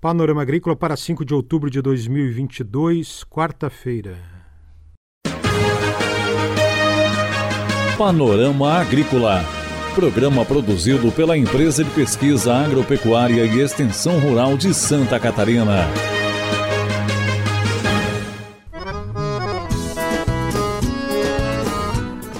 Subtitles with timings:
[0.00, 4.16] Panorama Agrícola para 5 de outubro de 2022, quarta-feira.
[7.98, 9.44] Panorama Agrícola.
[9.96, 15.88] Programa produzido pela Empresa de Pesquisa Agropecuária e Extensão Rural de Santa Catarina.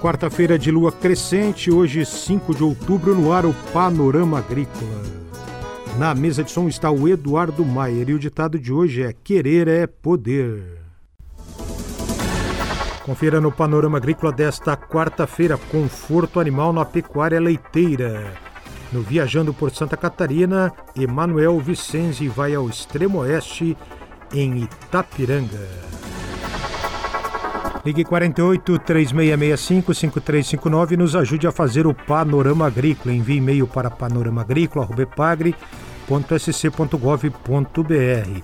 [0.00, 5.13] Quarta-feira de lua crescente, hoje 5 de outubro, no ar o Panorama Agrícola.
[5.98, 9.68] Na mesa de som está o Eduardo Maier e o ditado de hoje é: Querer
[9.68, 10.80] é poder.
[13.04, 18.32] Confira no panorama agrícola desta quarta-feira: conforto animal na pecuária leiteira.
[18.92, 23.76] No Viajando por Santa Catarina, Emanuel Vicenzi vai ao extremo oeste,
[24.32, 25.68] em Itapiranga.
[27.84, 33.14] Ligue 48 3665 5359 e nos ajude a fazer o panorama agrícola.
[33.14, 33.90] Envie e-mail para
[36.04, 38.42] panoramaagrícola.sc.gov.br.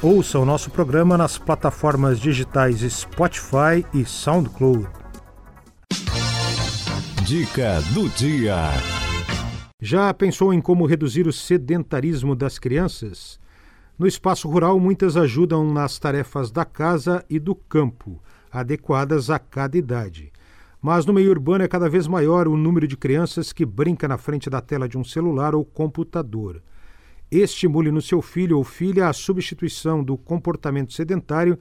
[0.00, 4.88] Ouça o nosso programa nas plataformas digitais Spotify e SoundCloud.
[7.24, 8.56] Dica do dia.
[9.80, 13.38] Já pensou em como reduzir o sedentarismo das crianças?
[13.98, 19.76] No espaço rural, muitas ajudam nas tarefas da casa e do campo adequadas a cada
[19.76, 20.32] idade.
[20.80, 24.16] Mas no meio urbano é cada vez maior o número de crianças que brinca na
[24.16, 26.62] frente da tela de um celular ou computador.
[27.30, 31.58] Estimule no seu filho ou filha a substituição do comportamento sedentário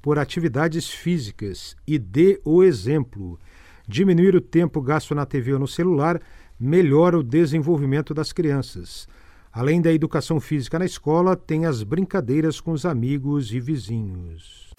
[0.00, 3.38] por atividades físicas e dê o exemplo.
[3.86, 6.20] Diminuir o tempo gasto na TV ou no celular
[6.58, 9.06] melhora o desenvolvimento das crianças.
[9.52, 14.70] Além da educação física na escola, tem as brincadeiras com os amigos e vizinhos.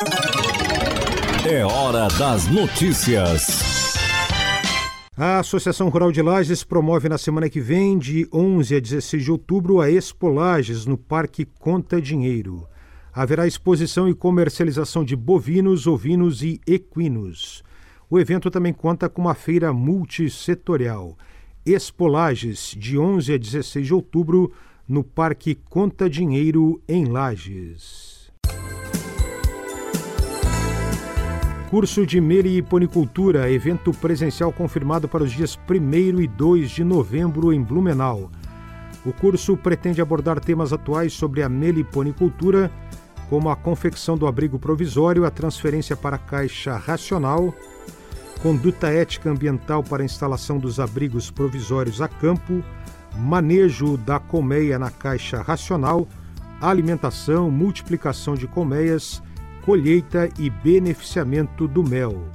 [1.46, 3.91] É hora das notícias.
[5.18, 9.30] A Associação Rural de Lages promove na semana que vem, de 11 a 16 de
[9.30, 12.66] outubro, a Expo Lages no Parque Conta Dinheiro.
[13.14, 17.62] Haverá exposição e comercialização de bovinos, ovinos e equinos.
[18.10, 21.18] O evento também conta com uma feira multissetorial.
[21.66, 24.50] Expo Lages, de 11 a 16 de outubro,
[24.88, 28.21] no Parque Conta Dinheiro, em Lages.
[31.72, 37.64] Curso de Meliponicultura, evento presencial confirmado para os dias 1 e 2 de novembro em
[37.64, 38.30] Blumenau.
[39.06, 42.70] O curso pretende abordar temas atuais sobre a meliponicultura,
[43.30, 47.56] como a confecção do abrigo provisório, a transferência para a caixa racional,
[48.44, 52.62] conduta ética ambiental para a instalação dos abrigos provisórios a campo,
[53.16, 56.06] manejo da colmeia na caixa racional,
[56.60, 59.24] alimentação, multiplicação de colmeias
[59.62, 62.28] colheita e beneficiamento do mel.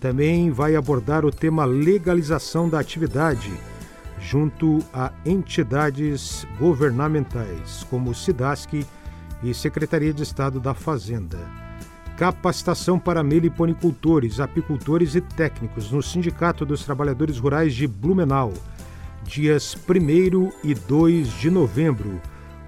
[0.00, 3.52] Também vai abordar o tema legalização da atividade,
[4.20, 8.86] junto a entidades governamentais, como o SIDASC
[9.42, 11.38] e Secretaria de Estado da Fazenda.
[12.16, 18.52] Capacitação para meliponicultores, apicultores e técnicos no Sindicato dos Trabalhadores Rurais de Blumenau,
[19.24, 22.20] dias 1 e 2 de novembro.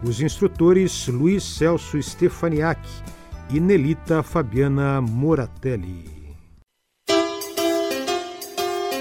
[0.03, 2.81] Os instrutores Luiz Celso Stefaniak
[3.55, 6.03] e Nelita Fabiana Moratelli.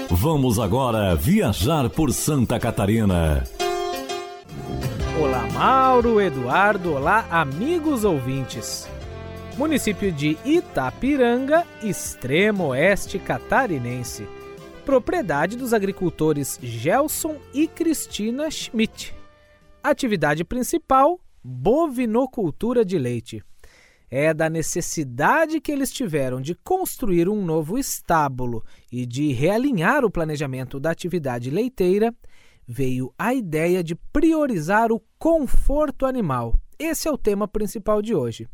[0.08, 3.42] Vamos agora viajar por Santa Catarina.
[5.20, 8.88] Olá, Mauro, Eduardo, olá, amigos ouvintes.
[9.58, 14.24] Município de Itapiranga, extremo oeste catarinense.
[14.84, 19.12] Propriedade dos agricultores Gelson e Cristina Schmidt.
[19.82, 23.42] Atividade principal: bovinocultura de leite
[24.16, 30.10] é da necessidade que eles tiveram de construir um novo estábulo e de realinhar o
[30.10, 32.14] planejamento da atividade leiteira,
[32.64, 36.54] veio a ideia de priorizar o conforto animal.
[36.78, 38.48] Esse é o tema principal de hoje.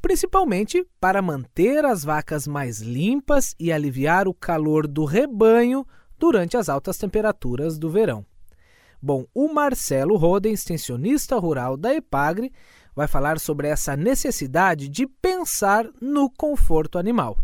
[0.00, 5.84] Principalmente para manter as vacas mais limpas e aliviar o calor do rebanho
[6.18, 8.24] durante as altas temperaturas do verão.
[9.02, 12.50] Bom, o Marcelo Roden, extensionista rural da Epagre,
[12.98, 17.38] vai falar sobre essa necessidade de pensar no conforto animal.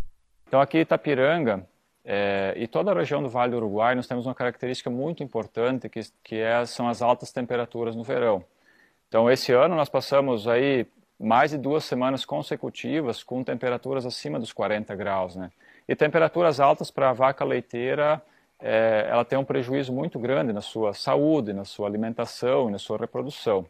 [0.45, 1.65] Então, aqui em Itapiranga
[2.03, 5.87] é, e toda a região do Vale do Uruguai, nós temos uma característica muito importante
[5.87, 8.43] que, que é, são as altas temperaturas no verão.
[9.07, 10.85] Então, esse ano nós passamos aí
[11.17, 15.49] mais de duas semanas consecutivas com temperaturas acima dos 40 graus, né?
[15.87, 18.21] E temperaturas altas para a vaca leiteira,
[18.59, 22.97] é, ela tem um prejuízo muito grande na sua saúde, na sua alimentação, na sua
[22.97, 23.65] reprodução.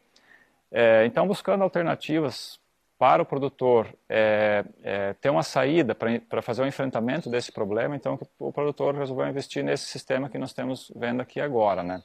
[0.71, 2.59] É, então, buscando alternativas
[2.97, 8.17] para o produtor é, é, ter uma saída para fazer o enfrentamento desse problema, então
[8.39, 12.01] o produtor resolveu investir nesse sistema que nós temos vendo aqui agora, né?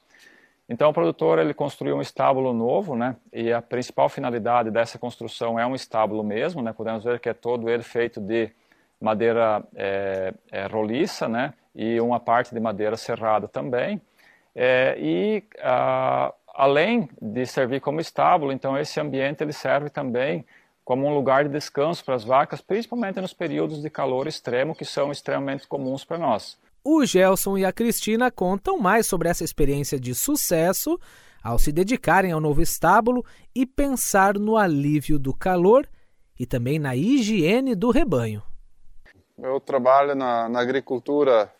[0.68, 3.16] Então o produtor ele construiu um estábulo novo, né?
[3.32, 6.72] E a principal finalidade dessa construção é um estábulo mesmo, né?
[6.72, 8.50] Podemos ver que é todo ele feito de
[9.00, 11.54] madeira é, é, roliça, né?
[11.74, 14.00] E uma parte de madeira serrada também.
[14.54, 20.44] É, e a, além de servir como estábulo, então esse ambiente ele serve também
[20.84, 24.84] como um lugar de descanso para as vacas, principalmente nos períodos de calor extremo que
[24.84, 26.58] são extremamente comuns para nós.
[26.82, 30.98] O Gelson e a Cristina contam mais sobre essa experiência de sucesso
[31.42, 33.24] ao se dedicarem ao novo estábulo
[33.54, 35.88] e pensar no alívio do calor
[36.38, 38.42] e também na higiene do rebanho.
[39.38, 41.52] Eu trabalho na, na agricultura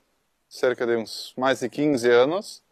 [0.49, 2.63] cerca de uns mais de 15 anos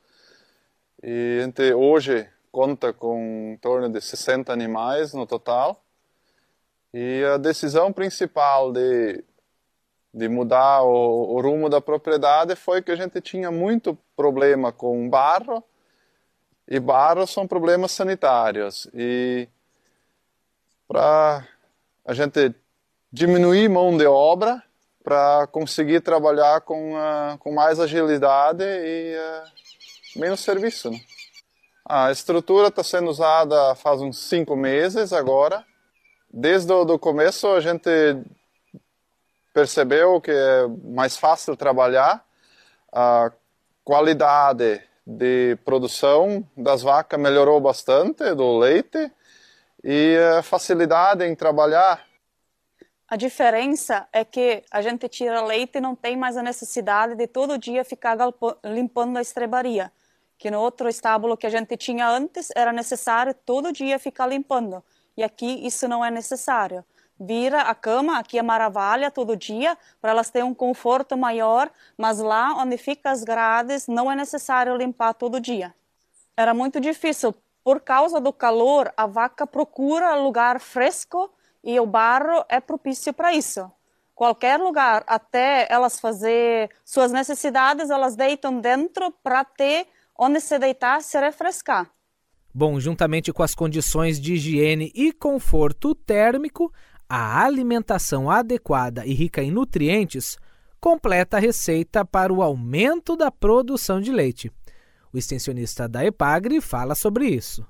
[1.03, 5.83] e entre hoje conta com em torno de 60 animais no total.
[6.93, 9.25] E a decisão principal de
[10.12, 15.09] de mudar o, o, rumo da propriedade foi que a gente tinha muito problema com
[15.09, 15.62] barro
[16.67, 19.49] e barro são problemas sanitários e
[20.87, 21.47] para
[22.06, 22.55] a gente
[23.12, 24.62] diminuir mão de obra
[25.05, 29.68] para conseguir trabalhar com, uh, com mais agilidade e uh,
[30.19, 30.91] menos serviço.
[30.91, 31.00] Né?
[31.85, 35.65] A estrutura está sendo usada faz uns cinco meses agora.
[36.31, 37.88] Desde o começo a gente
[39.55, 42.25] percebeu que é mais fácil trabalhar,
[42.93, 43.32] a
[43.82, 49.11] qualidade de produção das vacas melhorou bastante, do leite,
[49.82, 52.06] e a facilidade em trabalhar.
[53.09, 57.26] A diferença é que a gente tira leite e não tem mais a necessidade de
[57.26, 58.19] todo dia ficar
[58.62, 59.91] limpando a estrebaria.
[60.38, 64.82] Que no outro estábulo que a gente tinha antes era necessário todo dia ficar limpando.
[65.17, 66.85] E aqui isso não é necessário
[67.19, 72.19] vira a cama, aqui é maravilha todo dia, para elas terem um conforto maior, mas
[72.19, 75.75] lá onde fica as grades não é necessário limpar todo dia.
[76.37, 77.34] Era muito difícil,
[77.64, 81.31] por causa do calor, a vaca procura lugar fresco
[81.62, 83.70] e o barro é propício para isso.
[84.14, 89.87] Qualquer lugar, até elas fazer suas necessidades, elas deitam dentro para ter
[90.19, 91.88] onde se deitar, se refrescar.
[92.53, 96.73] Bom, juntamente com as condições de higiene e conforto térmico,
[97.09, 100.37] a alimentação adequada e rica em nutrientes
[100.81, 104.50] completa a receita para o aumento da produção de leite.
[105.12, 107.67] O extensionista da Epagre fala sobre isso.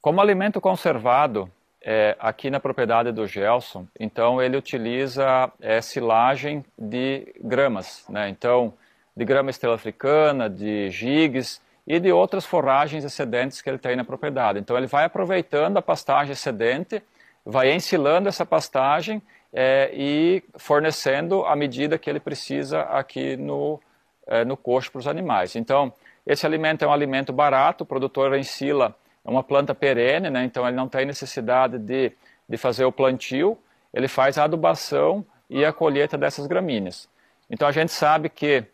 [0.00, 1.50] Como alimento conservado,
[1.82, 8.28] é, aqui na propriedade do Gelson, então ele utiliza é, silagem de gramas, né?
[8.28, 8.72] então
[9.16, 14.04] de grama estrela africana, de gigs e de outras forragens excedentes que ele tem na
[14.04, 14.58] propriedade.
[14.58, 17.02] Então ele vai aproveitando a pastagem excedente
[17.44, 19.20] vai ensilando essa pastagem
[19.52, 23.80] é, e fornecendo a medida que ele precisa aqui no,
[24.26, 25.54] é, no coxo para os animais.
[25.54, 25.92] Então,
[26.26, 30.66] esse alimento é um alimento barato, o produtor ensila é uma planta perene, né, então
[30.66, 32.12] ele não tem necessidade de,
[32.48, 33.58] de fazer o plantio,
[33.92, 37.08] ele faz a adubação e a colheita dessas gramíneas.
[37.50, 38.64] Então a gente sabe que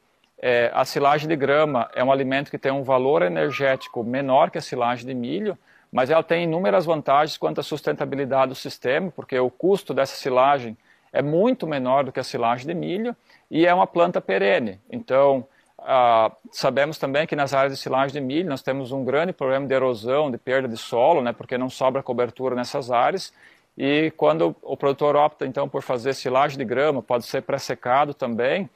[0.43, 4.57] é, a silagem de grama é um alimento que tem um valor energético menor que
[4.57, 5.57] a silagem de milho,
[5.93, 10.79] mas ela tem inúmeras vantagens quanto à sustentabilidade do sistema, porque o custo dessa silagem
[11.13, 13.15] é muito menor do que a silagem de milho
[13.51, 14.81] e é uma planta perene.
[14.91, 15.47] Então,
[15.79, 19.67] ah, sabemos também que nas áreas de silagem de milho nós temos um grande problema
[19.67, 23.33] de erosão, de perda de solo, né, porque não sobra cobertura nessas áreas.
[23.77, 28.71] E quando o produtor opta então por fazer silagem de grama, pode ser pré-secado também,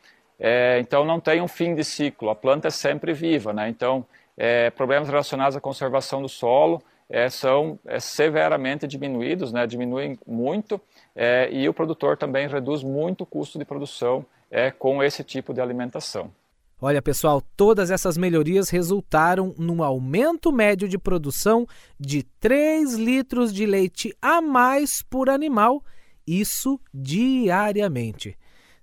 [0.47, 3.51] é, então não tem um fim de ciclo, a planta é sempre viva.
[3.51, 3.67] Né?
[3.71, 4.05] Então,
[4.37, 10.79] é, problemas relacionados à conservação do solo, é, são é, severamente diminuídos, né, diminuem muito,
[11.17, 15.55] é, e o produtor também reduz muito o custo de produção é, com esse tipo
[15.55, 16.31] de alimentação.
[16.79, 21.67] Olha, pessoal, todas essas melhorias resultaram num aumento médio de produção
[21.99, 25.83] de 3 litros de leite a mais por animal,
[26.27, 28.37] isso diariamente.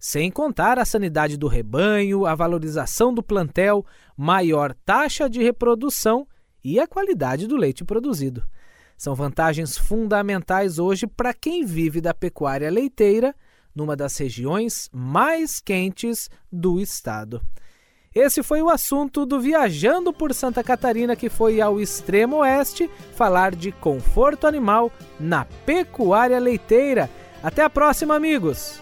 [0.03, 3.85] Sem contar a sanidade do rebanho, a valorização do plantel,
[4.17, 6.27] maior taxa de reprodução
[6.63, 8.41] e a qualidade do leite produzido.
[8.97, 13.35] São vantagens fundamentais hoje para quem vive da pecuária leiteira,
[13.75, 17.39] numa das regiões mais quentes do estado.
[18.13, 23.53] Esse foi o assunto do Viajando por Santa Catarina, que foi ao extremo oeste falar
[23.53, 27.07] de conforto animal na pecuária leiteira.
[27.43, 28.81] Até a próxima, amigos!